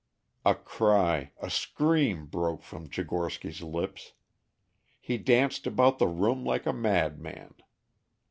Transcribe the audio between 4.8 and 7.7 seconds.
He danced about the room like a madman.